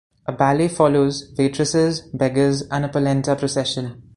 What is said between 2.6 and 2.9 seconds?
and a